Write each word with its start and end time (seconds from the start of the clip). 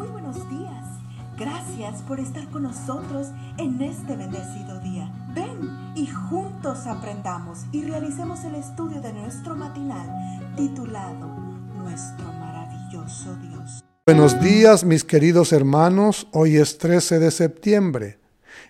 Muy 0.00 0.08
buenos 0.08 0.48
días. 0.48 0.86
Gracias 1.38 2.00
por 2.08 2.20
estar 2.20 2.48
con 2.48 2.62
nosotros 2.62 3.26
en 3.58 3.82
este 3.82 4.16
bendecido 4.16 4.80
día. 4.80 5.12
Ven 5.34 5.92
y 5.94 6.06
juntos 6.06 6.86
aprendamos 6.86 7.66
y 7.70 7.82
realicemos 7.82 8.42
el 8.44 8.54
estudio 8.54 9.02
de 9.02 9.12
nuestro 9.12 9.54
matinal 9.54 10.08
titulado 10.56 11.26
Nuestro 11.76 12.32
maravilloso 12.32 13.36
Dios. 13.42 13.84
Buenos 14.06 14.40
días 14.40 14.84
mis 14.84 15.04
queridos 15.04 15.52
hermanos, 15.52 16.26
hoy 16.32 16.56
es 16.56 16.78
13 16.78 17.18
de 17.18 17.30
septiembre. 17.30 18.18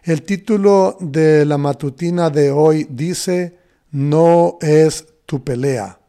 El 0.03 0.25
título 0.25 0.97
de 0.99 1.45
la 1.45 1.59
matutina 1.59 2.29
de 2.29 2.51
hoy 2.51 2.89
dice, 2.91 3.57
No 3.93 4.59
es 4.61 5.07
tu 5.27 5.45
pelea. 5.45 6.01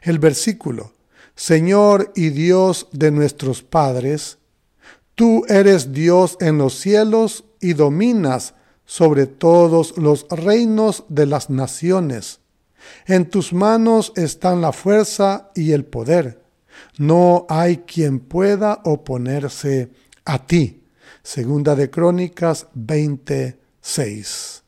El 0.00 0.18
versículo, 0.18 0.94
Señor 1.34 2.12
y 2.16 2.30
Dios 2.30 2.88
de 2.90 3.12
nuestros 3.12 3.62
padres, 3.62 4.37
tú 5.18 5.44
eres 5.48 5.92
Dios 5.92 6.36
en 6.40 6.58
los 6.58 6.78
cielos 6.78 7.44
y 7.60 7.72
dominas 7.72 8.54
sobre 8.86 9.26
todos 9.26 9.98
los 9.98 10.28
reinos 10.30 11.02
de 11.08 11.26
las 11.26 11.50
naciones. 11.50 12.38
En 13.04 13.28
tus 13.28 13.52
manos 13.52 14.12
están 14.14 14.60
la 14.60 14.70
fuerza 14.70 15.50
y 15.56 15.72
el 15.72 15.84
poder. 15.84 16.40
No 16.98 17.46
hay 17.48 17.78
quien 17.78 18.20
pueda 18.20 18.80
oponerse 18.84 19.90
a 20.24 20.46
ti. 20.46 20.84
Segunda 21.24 21.74
de 21.74 21.90
Crónicas 21.90 22.68
26. 22.74 24.62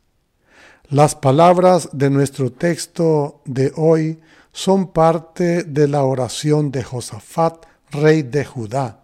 Las 0.88 1.14
palabras 1.14 1.90
de 1.92 2.10
nuestro 2.10 2.50
texto 2.50 3.40
de 3.44 3.72
hoy 3.76 4.18
son 4.52 4.88
parte 4.88 5.62
de 5.62 5.86
la 5.86 6.02
oración 6.02 6.72
de 6.72 6.82
Josafat, 6.82 7.66
rey 7.92 8.22
de 8.22 8.44
Judá, 8.44 9.00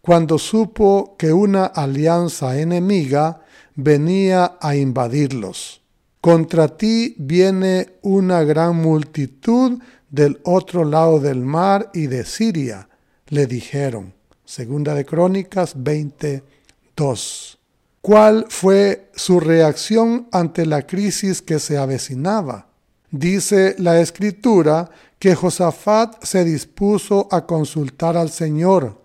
cuando 0.00 0.38
supo 0.38 1.16
que 1.18 1.32
una 1.32 1.66
alianza 1.66 2.58
enemiga 2.58 3.42
venía 3.74 4.56
a 4.60 4.76
invadirlos. 4.76 5.82
Contra 6.20 6.76
ti 6.76 7.14
viene 7.18 7.94
una 8.02 8.42
gran 8.42 8.76
multitud 8.76 9.78
del 10.10 10.40
otro 10.44 10.84
lado 10.84 11.18
del 11.20 11.40
mar 11.40 11.90
y 11.94 12.06
de 12.06 12.24
Siria, 12.24 12.88
le 13.28 13.46
dijeron. 13.46 14.12
Segunda 14.44 14.94
de 14.94 15.04
Crónicas 15.06 15.74
22. 15.76 17.58
¿Cuál 18.00 18.46
fue 18.48 19.10
su 19.14 19.38
reacción 19.38 20.26
ante 20.32 20.66
la 20.66 20.86
crisis 20.86 21.40
que 21.40 21.58
se 21.58 21.78
avecinaba? 21.78 22.66
Dice 23.10 23.76
la 23.78 24.00
escritura 24.00 24.90
que 25.18 25.34
Josafat 25.34 26.24
se 26.24 26.44
dispuso 26.44 27.28
a 27.30 27.46
consultar 27.46 28.16
al 28.16 28.30
Señor 28.30 29.00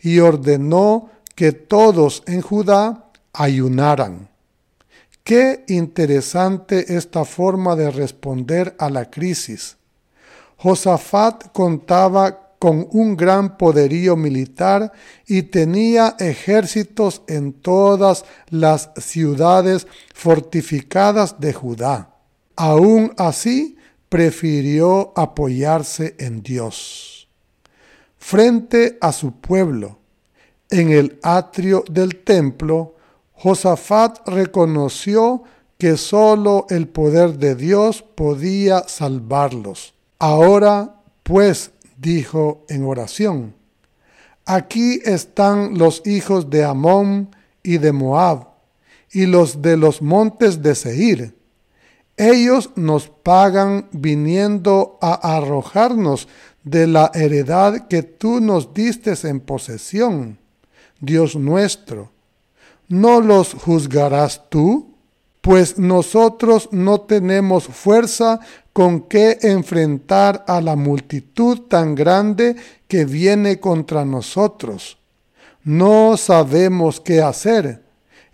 y 0.00 0.18
ordenó 0.18 1.10
que 1.34 1.52
todos 1.52 2.22
en 2.26 2.40
Judá 2.40 3.10
ayunaran. 3.32 4.28
Qué 5.22 5.64
interesante 5.68 6.96
esta 6.96 7.24
forma 7.24 7.74
de 7.74 7.90
responder 7.90 8.76
a 8.78 8.88
la 8.88 9.10
crisis. 9.10 9.76
Josafat 10.56 11.52
contaba 11.52 12.54
con 12.58 12.88
un 12.92 13.16
gran 13.16 13.58
poderío 13.58 14.16
militar 14.16 14.92
y 15.26 15.42
tenía 15.42 16.16
ejércitos 16.18 17.22
en 17.26 17.52
todas 17.52 18.24
las 18.48 18.90
ciudades 18.96 19.86
fortificadas 20.14 21.38
de 21.40 21.52
Judá. 21.52 22.14
Aún 22.56 23.12
así, 23.18 23.76
prefirió 24.08 25.12
apoyarse 25.16 26.14
en 26.18 26.42
Dios. 26.42 27.15
Frente 28.28 28.98
a 29.00 29.12
su 29.12 29.40
pueblo, 29.40 30.00
en 30.68 30.90
el 30.90 31.20
atrio 31.22 31.84
del 31.88 32.24
templo, 32.24 32.96
Josafat 33.34 34.28
reconoció 34.28 35.44
que 35.78 35.96
sólo 35.96 36.66
el 36.68 36.88
poder 36.88 37.38
de 37.38 37.54
Dios 37.54 38.02
podía 38.02 38.82
salvarlos. 38.88 39.94
Ahora, 40.18 41.02
pues, 41.22 41.70
dijo 41.98 42.64
en 42.68 42.84
oración, 42.84 43.54
aquí 44.44 45.00
están 45.04 45.78
los 45.78 46.02
hijos 46.04 46.50
de 46.50 46.64
Amón 46.64 47.30
y 47.62 47.78
de 47.78 47.92
Moab, 47.92 48.48
y 49.12 49.26
los 49.26 49.62
de 49.62 49.76
los 49.76 50.02
montes 50.02 50.60
de 50.62 50.74
Seir 50.74 51.36
ellos 52.16 52.70
nos 52.76 53.08
pagan 53.08 53.88
viniendo 53.92 54.98
a 55.02 55.36
arrojarnos 55.36 56.28
de 56.64 56.86
la 56.86 57.10
heredad 57.14 57.86
que 57.88 58.02
tú 58.02 58.40
nos 58.40 58.72
diste 58.74 59.14
en 59.24 59.40
posesión, 59.40 60.38
Dios 61.00 61.36
nuestro. 61.36 62.10
¿No 62.88 63.20
los 63.20 63.54
juzgarás 63.54 64.48
tú? 64.48 64.94
Pues 65.40 65.78
nosotros 65.78 66.68
no 66.72 67.02
tenemos 67.02 67.64
fuerza 67.64 68.40
con 68.72 69.02
que 69.02 69.38
enfrentar 69.42 70.44
a 70.48 70.60
la 70.60 70.74
multitud 70.74 71.60
tan 71.62 71.94
grande 71.94 72.56
que 72.88 73.04
viene 73.04 73.60
contra 73.60 74.04
nosotros. 74.04 74.98
No 75.62 76.16
sabemos 76.16 77.00
qué 77.00 77.22
hacer, 77.22 77.84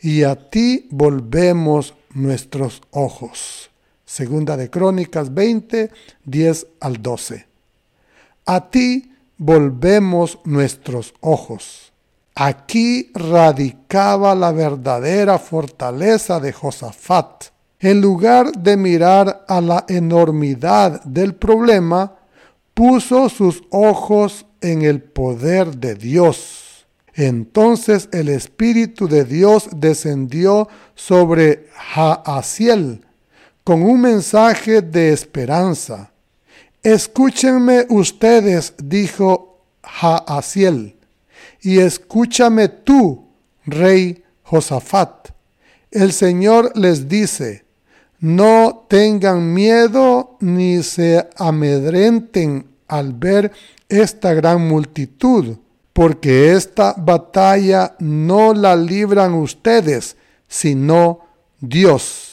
y 0.00 0.22
a 0.22 0.37
ti 0.50 0.88
volvemos 0.91 1.94
nuestros 2.14 2.82
ojos. 2.91 3.72
Segunda 4.12 4.59
de 4.59 4.69
Crónicas 4.69 5.33
20, 5.33 5.91
10 6.27 6.67
al 6.81 7.00
12. 7.00 7.47
A 8.45 8.69
ti 8.69 9.11
volvemos 9.39 10.39
nuestros 10.45 11.15
ojos. 11.21 11.95
Aquí 12.34 13.11
radicaba 13.15 14.34
la 14.34 14.53
verdadera 14.53 15.39
fortaleza 15.39 16.41
de 16.41 16.53
Josafat. 16.53 17.45
En 17.81 18.03
lugar 18.03 18.53
de 18.53 18.77
mirar 18.77 19.47
a 19.49 19.62
la 19.62 19.87
enormidad 19.89 21.03
del 21.05 21.34
problema, 21.34 22.17
puso 22.75 23.31
sus 23.31 23.62
ojos 23.71 24.44
en 24.61 24.83
el 24.83 25.00
poder 25.00 25.79
de 25.79 25.94
Dios. 25.94 26.84
Entonces 27.15 28.11
el 28.12 28.29
Espíritu 28.29 29.09
de 29.09 29.25
Dios 29.25 29.71
descendió 29.75 30.69
sobre 30.94 31.69
Jaasiel, 31.94 33.06
con 33.65 33.83
un 33.83 34.00
mensaje 34.00 34.83
de 34.83 35.12
esperanza. 35.12 36.12
Escúchenme 36.83 37.87
ustedes, 37.91 38.75
dijo 38.83 39.61
Jaasiel, 39.83 40.97
y 41.61 41.78
escúchame 41.78 42.69
tú, 42.69 43.28
rey 43.65 44.25
Josafat. 44.43 45.28
El 45.91 46.12
Señor 46.12 46.77
les 46.77 47.09
dice, 47.09 47.65
no 48.19 48.87
tengan 48.89 49.53
miedo 49.53 50.37
ni 50.41 50.83
se 50.83 51.29
amedrenten 51.37 52.67
al 52.89 53.12
ver 53.12 53.53
esta 53.89 54.33
gran 54.33 54.67
multitud, 54.67 55.56
porque 55.93 56.53
esta 56.53 56.94
batalla 56.97 57.94
no 57.99 58.55
la 58.55 58.75
libran 58.75 59.34
ustedes, 59.34 60.17
sino 60.49 61.21
Dios. 61.61 62.31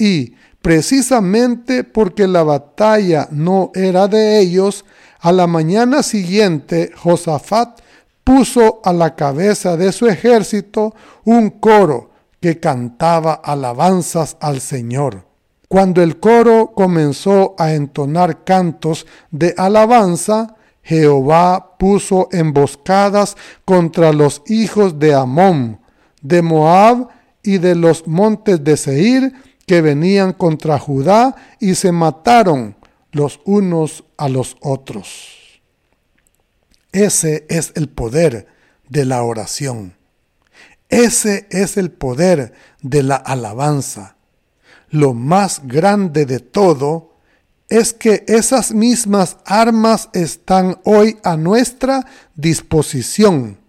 Y 0.00 0.34
precisamente 0.62 1.84
porque 1.84 2.26
la 2.26 2.42
batalla 2.42 3.28
no 3.30 3.70
era 3.74 4.08
de 4.08 4.40
ellos, 4.40 4.86
a 5.20 5.30
la 5.30 5.46
mañana 5.46 6.02
siguiente 6.02 6.90
Josafat 6.96 7.80
puso 8.24 8.80
a 8.82 8.94
la 8.94 9.14
cabeza 9.14 9.76
de 9.76 9.92
su 9.92 10.06
ejército 10.06 10.94
un 11.24 11.50
coro 11.50 12.12
que 12.40 12.58
cantaba 12.58 13.34
alabanzas 13.34 14.38
al 14.40 14.62
Señor. 14.62 15.26
Cuando 15.68 16.02
el 16.02 16.18
coro 16.18 16.72
comenzó 16.74 17.54
a 17.58 17.74
entonar 17.74 18.44
cantos 18.44 19.06
de 19.30 19.54
alabanza, 19.58 20.56
Jehová 20.82 21.76
puso 21.78 22.28
emboscadas 22.32 23.36
contra 23.66 24.14
los 24.14 24.40
hijos 24.46 24.98
de 24.98 25.12
Amón, 25.12 25.78
de 26.22 26.40
Moab 26.40 27.08
y 27.42 27.58
de 27.58 27.74
los 27.74 28.06
montes 28.06 28.64
de 28.64 28.78
Seir, 28.78 29.32
que 29.70 29.82
venían 29.82 30.32
contra 30.32 30.80
Judá 30.80 31.36
y 31.60 31.76
se 31.76 31.92
mataron 31.92 32.74
los 33.12 33.40
unos 33.44 34.02
a 34.16 34.28
los 34.28 34.56
otros. 34.62 35.62
Ese 36.90 37.46
es 37.48 37.70
el 37.76 37.88
poder 37.88 38.48
de 38.88 39.04
la 39.04 39.22
oración. 39.22 39.94
Ese 40.88 41.46
es 41.50 41.76
el 41.76 41.92
poder 41.92 42.52
de 42.82 43.04
la 43.04 43.14
alabanza. 43.14 44.16
Lo 44.88 45.14
más 45.14 45.60
grande 45.64 46.26
de 46.26 46.40
todo 46.40 47.14
es 47.68 47.92
que 47.92 48.24
esas 48.26 48.72
mismas 48.72 49.36
armas 49.44 50.08
están 50.14 50.80
hoy 50.82 51.16
a 51.22 51.36
nuestra 51.36 52.06
disposición. 52.34 53.60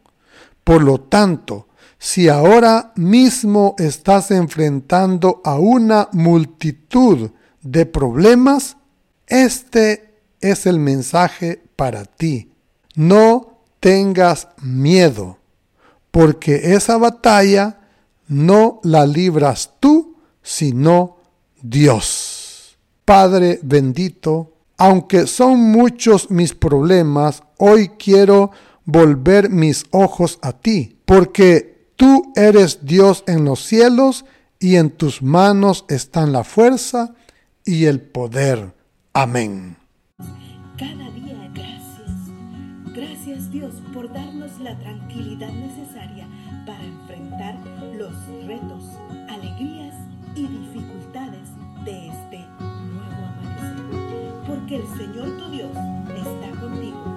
Por 0.64 0.82
lo 0.82 1.00
tanto, 1.00 1.68
si 2.04 2.30
ahora 2.30 2.94
mismo 2.96 3.76
estás 3.78 4.32
enfrentando 4.32 5.40
a 5.46 5.60
una 5.60 6.10
multitud 6.14 7.30
de 7.62 7.86
problemas, 7.86 8.76
este 9.28 10.16
es 10.42 10.66
el 10.66 10.80
mensaje 10.80 11.62
para 11.76 12.06
ti. 12.06 12.54
No 12.96 13.60
tengas 13.80 14.48
miedo, 14.64 15.38
porque 16.10 16.74
esa 16.74 16.98
batalla 16.98 17.82
no 18.28 18.80
la 18.82 19.06
libras 19.06 19.76
tú, 19.80 20.16
sino 20.42 21.18
Dios. 21.62 22.80
Padre 23.06 23.60
bendito, 23.62 24.56
aunque 24.76 25.28
son 25.28 25.60
muchos 25.60 26.32
mis 26.32 26.56
problemas, 26.56 27.44
hoy 27.60 27.90
quiero 27.90 28.50
volver 28.86 29.52
mis 29.52 29.86
ojos 29.92 30.40
a 30.42 30.52
ti, 30.52 30.98
porque 31.06 31.71
tú 32.02 32.34
eres 32.36 32.84
Dios 32.84 33.24
en 33.28 33.46
los 33.46 33.64
cielos 33.64 34.26
y 34.60 34.78
en 34.78 34.90
tus 34.90 35.22
manos 35.22 35.86
están 35.88 36.32
la 36.32 36.44
fuerza 36.44 37.14
y 37.64 37.86
el 37.86 38.02
poder. 38.02 38.74
Amén. 39.14 39.78
Cada 40.80 41.12
día 41.12 41.48
gracias. 41.54 42.10
Gracias 42.96 43.52
Dios 43.52 43.76
por 43.94 44.12
darnos 44.12 44.60
la 44.62 44.76
tranquilidad 44.80 45.52
necesaria 45.52 46.28
para 46.66 46.84
enfrentar 46.84 47.60
los 47.96 48.14
retos, 48.48 48.84
alegrías 49.30 49.94
y 50.36 50.48
dificultades 50.48 51.50
de 51.86 52.08
este 52.08 52.40
nuevo 52.96 53.28
amanecer. 53.28 54.44
Porque 54.48 54.78
el 54.78 54.88
Señor 54.98 55.38
tu 55.38 55.52
Dios 55.52 55.70
está 55.70 56.60
contigo 56.60 57.11